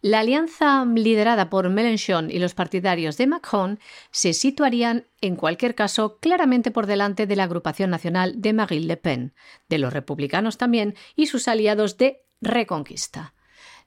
[0.02, 3.80] La alianza liderada por Mélenchon y los partidarios de Macron
[4.12, 8.98] se situarían, en cualquier caso, claramente por delante de la agrupación nacional de Marine Le
[8.98, 9.34] Pen,
[9.70, 13.34] de los republicanos también y sus aliados de Reconquista.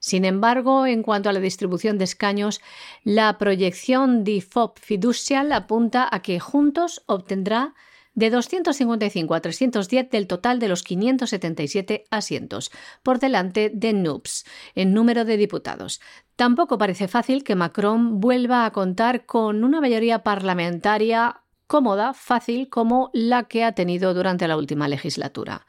[0.01, 2.59] Sin embargo, en cuanto a la distribución de escaños,
[3.03, 7.75] la proyección de FOP fiducial apunta a que Juntos obtendrá
[8.15, 12.71] de 255 a 310 del total de los 577 asientos,
[13.03, 14.43] por delante de NUPS
[14.73, 16.01] en número de diputados.
[16.35, 23.11] Tampoco parece fácil que Macron vuelva a contar con una mayoría parlamentaria cómoda, fácil, como
[23.13, 25.67] la que ha tenido durante la última legislatura.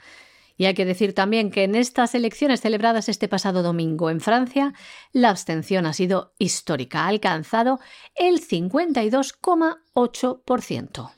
[0.63, 4.75] Y hay que decir también que en estas elecciones celebradas este pasado domingo en Francia,
[5.11, 7.81] la abstención ha sido histórica, ha alcanzado
[8.15, 11.11] el 52,8%.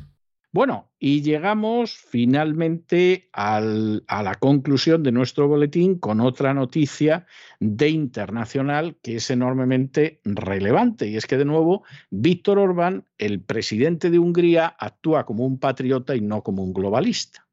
[0.51, 7.27] Bueno, y llegamos finalmente a la conclusión de nuestro boletín con otra noticia
[7.61, 11.07] de internacional que es enormemente relevante.
[11.07, 16.17] Y es que, de nuevo, Víctor Orbán, el presidente de Hungría, actúa como un patriota
[16.17, 17.44] y no como un globalista.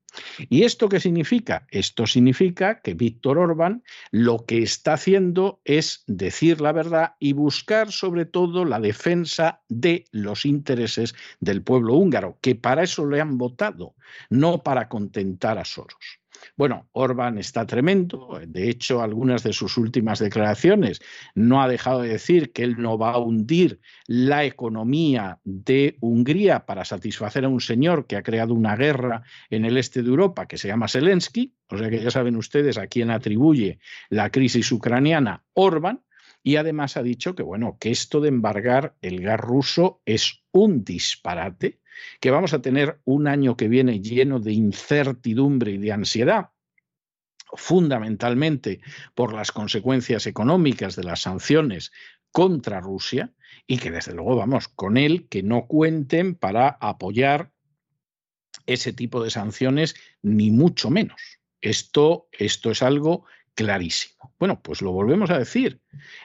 [0.50, 1.66] ¿Y esto qué significa?
[1.70, 7.92] Esto significa que Víctor Orbán lo que está haciendo es decir la verdad y buscar
[7.92, 13.38] sobre todo la defensa de los intereses del pueblo húngaro, que para eso le han
[13.38, 13.96] votado,
[14.30, 16.21] no para contentar a Soros.
[16.56, 18.40] Bueno, Orbán está tremendo.
[18.46, 21.02] De hecho, algunas de sus últimas declaraciones
[21.36, 26.66] no ha dejado de decir que él no va a hundir la economía de Hungría
[26.66, 30.48] para satisfacer a un señor que ha creado una guerra en el este de Europa
[30.48, 31.56] que se llama Zelensky.
[31.68, 33.80] O sea que ya saben ustedes a quién atribuye
[34.10, 36.04] la crisis ucraniana Orbán.
[36.44, 40.84] Y además ha dicho que, bueno, que esto de embargar el gas ruso es un
[40.84, 41.81] disparate,
[42.20, 46.50] que vamos a tener un año que viene lleno de incertidumbre y de ansiedad,
[47.54, 48.82] fundamentalmente
[49.16, 51.92] por las consecuencias económicas de las sanciones
[52.32, 53.34] contra Rusia
[53.68, 57.52] y que desde luego vamos con él que no cuenten para apoyar
[58.66, 61.22] ese tipo de sanciones ni mucho menos.
[61.62, 64.34] Esto, esto es algo clarísimo.
[64.40, 65.82] Bueno, pues lo volvemos a decir.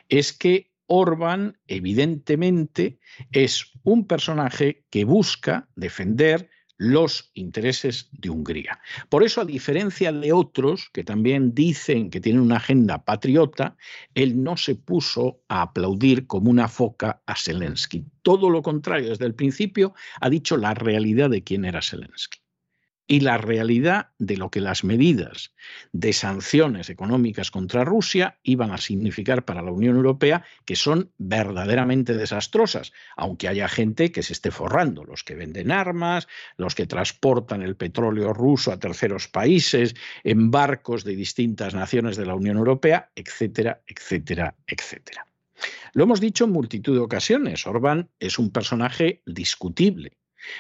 [0.09, 2.99] Es que Orbán, evidentemente,
[3.33, 8.81] es un personaje que busca defender los intereses de Hungría.
[9.09, 13.77] Por eso, a diferencia de otros que también dicen que tienen una agenda patriota,
[14.15, 18.05] él no se puso a aplaudir como una foca a Zelensky.
[18.23, 22.46] Todo lo contrario, desde el principio ha dicho la realidad de quién era Zelensky
[23.07, 25.55] y la realidad de lo que las medidas
[25.93, 32.15] de sanciones económicas contra Rusia iban a significar para la Unión Europea, que son verdaderamente
[32.15, 36.27] desastrosas, aunque haya gente que se esté forrando, los que venden armas,
[36.57, 39.95] los que transportan el petróleo ruso a terceros países,
[40.25, 45.27] en barcos de distintas naciones de la Unión Europea, etcétera, etcétera, etcétera.
[45.93, 50.19] Lo hemos dicho en multitud de ocasiones, Orbán es un personaje discutible.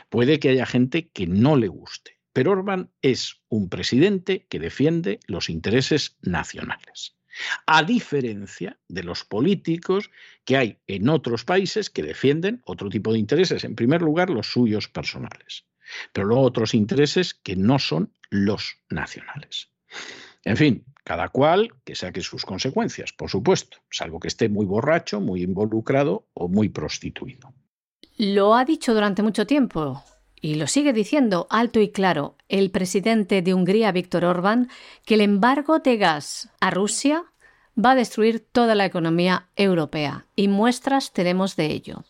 [0.08, 5.20] Puede que haya gente que no le guste pero Orbán es un presidente que defiende
[5.26, 7.16] los intereses nacionales,
[7.64, 10.10] a diferencia de los políticos
[10.44, 14.48] que hay en otros países que defienden otro tipo de intereses, en primer lugar los
[14.48, 15.64] suyos personales,
[16.12, 19.70] pero luego otros intereses que no son los nacionales.
[20.44, 25.20] En fin, Cada cual que saque sus consecuencias, por supuesto, salvo que esté muy borracho,
[25.20, 27.54] muy involucrado o muy prostituido.
[28.16, 30.02] Lo ha dicho durante mucho tiempo
[30.46, 34.68] y lo sigue diciendo alto y claro el presidente de Hungría, Víctor Orbán,
[35.04, 37.24] que el embargo de gas a Rusia
[37.76, 42.04] va a destruir toda la economía europea y muestras tenemos de ello.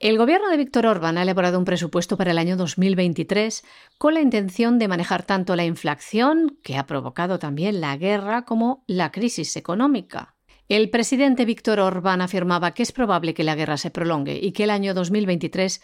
[0.00, 3.62] El gobierno de Víctor Orbán ha elaborado un presupuesto para el año 2023
[3.96, 8.82] con la intención de manejar tanto la inflación, que ha provocado también la guerra, como
[8.88, 10.34] la crisis económica.
[10.68, 14.64] El presidente Víctor Orbán afirmaba que es probable que la guerra se prolongue y que
[14.64, 15.80] el año 2023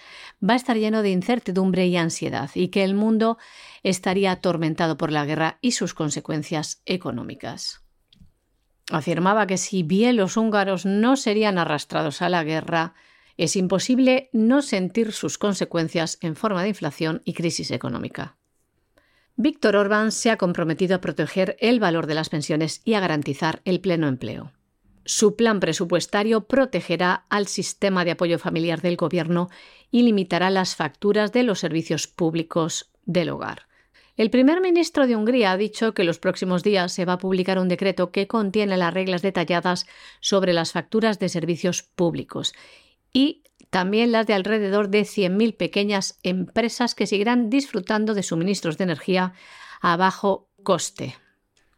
[0.47, 3.39] va a estar lleno de incertidumbre y ansiedad y que el mundo
[3.83, 7.81] estaría atormentado por la guerra y sus consecuencias económicas.
[8.91, 12.93] Afirmaba que si bien los húngaros no serían arrastrados a la guerra,
[13.39, 18.37] es imposible no sentir sus consecuencias en forma de inflación y crisis económica.
[19.37, 23.63] Víctor Orbán se ha comprometido a proteger el valor de las pensiones y a garantizar
[23.65, 24.53] el pleno empleo.
[25.05, 29.51] Su plan presupuestario protegerá al sistema de apoyo familiar del Gobierno
[29.91, 33.67] y limitará las facturas de los servicios públicos del hogar.
[34.17, 37.59] El primer ministro de Hungría ha dicho que los próximos días se va a publicar
[37.59, 39.87] un decreto que contiene las reglas detalladas
[40.21, 42.55] sobre las facturas de servicios públicos
[43.13, 48.85] y también las de alrededor de 100.000 pequeñas empresas que seguirán disfrutando de suministros de
[48.85, 49.33] energía
[49.81, 51.17] a bajo coste.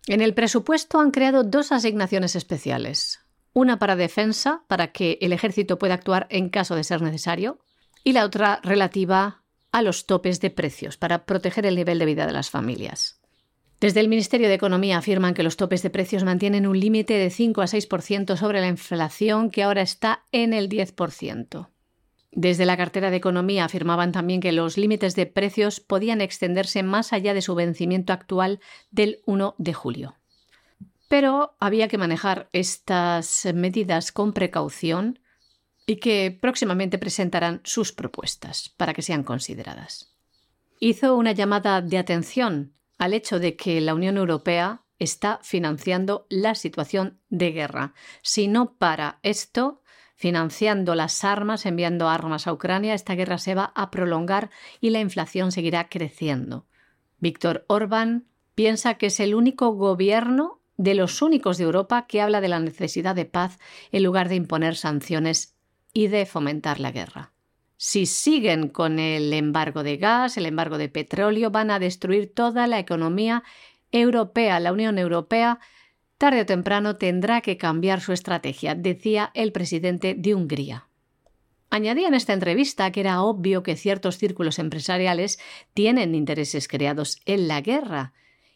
[0.08, 3.20] En el presupuesto han creado dos asignaciones especiales.
[3.52, 7.58] Una para defensa, para que el ejército pueda actuar en caso de ser necesario,
[8.04, 9.42] y la otra relativa
[9.72, 13.20] a los topes de precios, para proteger el nivel de vida de las familias.
[13.80, 17.30] Desde el Ministerio de Economía afirman que los topes de precios mantienen un límite de
[17.30, 21.68] 5 a 6% sobre la inflación que ahora está en el 10%.
[22.38, 27.14] Desde la cartera de Economía afirmaban también que los límites de precios podían extenderse más
[27.14, 28.60] allá de su vencimiento actual
[28.90, 30.16] del 1 de julio.
[31.08, 35.18] Pero había que manejar estas medidas con precaución
[35.86, 40.14] y que próximamente presentarán sus propuestas para que sean consideradas.
[40.78, 46.54] Hizo una llamada de atención al hecho de que la Unión Europea está financiando la
[46.54, 47.94] situación de guerra.
[48.20, 49.80] Si no para esto,
[50.16, 54.50] financiando las armas, enviando armas a Ucrania, esta guerra se va a prolongar
[54.80, 56.66] y la inflación seguirá creciendo.
[57.18, 62.40] Víctor Orbán piensa que es el único gobierno de los únicos de Europa que habla
[62.40, 63.58] de la necesidad de paz
[63.92, 65.54] en lugar de imponer sanciones
[65.92, 67.32] y de fomentar la guerra.
[67.78, 72.66] Si siguen con el embargo de gas, el embargo de petróleo, van a destruir toda
[72.66, 73.42] la economía
[73.92, 74.60] europea.
[74.60, 75.60] La Unión Europea,
[76.18, 80.88] tarde o temprano, tendrá que cambiar su estrategia, decía el presidente de Hungría.
[81.70, 85.38] Añadía en esta entrevista que era obvio que ciertos círculos empresariales
[85.74, 88.12] tienen intereses creados en la guerra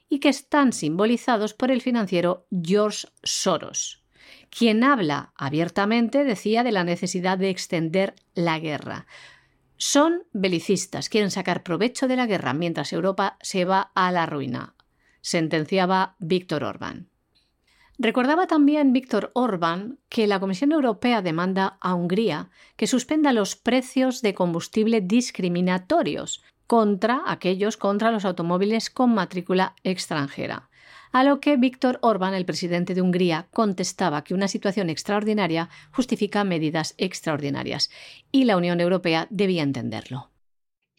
[0.08, 4.02] y que están simbolizados por el financiero George Soros.
[4.48, 9.06] Quien habla abiertamente decía de la necesidad de extender la guerra.
[9.76, 14.74] Son belicistas, quieren sacar provecho de la guerra mientras Europa se va a la ruina,
[15.20, 17.08] sentenciaba Víctor Orbán.
[18.02, 24.22] Recordaba también Víctor Orbán que la Comisión Europea demanda a Hungría que suspenda los precios
[24.22, 30.70] de combustible discriminatorios contra aquellos contra los automóviles con matrícula extranjera
[31.12, 36.42] a lo que Víctor Orbán, el presidente de Hungría, contestaba que una situación extraordinaria justifica
[36.42, 37.90] medidas extraordinarias
[38.32, 40.29] y la Unión Europea debía entenderlo.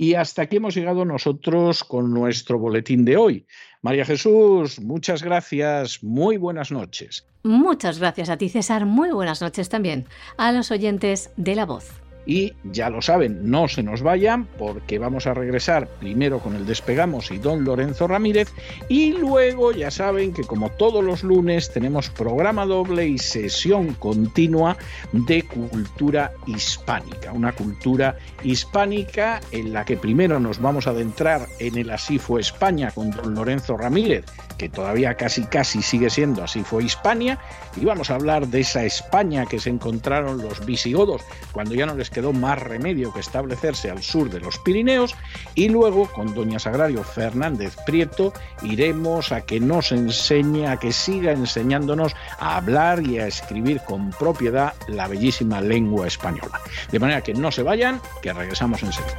[0.01, 3.45] Y hasta aquí hemos llegado nosotros con nuestro boletín de hoy.
[3.83, 7.27] María Jesús, muchas gracias, muy buenas noches.
[7.43, 12.01] Muchas gracias a ti, César, muy buenas noches también a los oyentes de La Voz.
[12.25, 15.87] Y ya lo saben, no se nos vayan porque vamos a regresar.
[15.99, 18.49] Primero con el Despegamos y don Lorenzo Ramírez.
[18.89, 24.77] Y luego ya saben que como todos los lunes tenemos programa doble y sesión continua
[25.11, 31.77] de cultura hispánica, una cultura hispánica en la que primero nos vamos a adentrar en
[31.77, 34.25] el Así fue España con don Lorenzo Ramírez,
[34.57, 37.39] que todavía casi casi sigue siendo Así fue Hispania,
[37.75, 41.95] y vamos a hablar de esa España que se encontraron los visigodos cuando ya no
[41.95, 45.15] les quedó más remedio que establecerse al sur de los Pirineos
[45.55, 51.31] y luego con doña Sagrario Fernández Prieto iremos a que nos enseñe, a que siga
[51.31, 56.59] enseñándonos a hablar y a escribir con propiedad la bellísima lengua española.
[56.91, 59.17] De manera que no se vayan, que regresamos enseguida.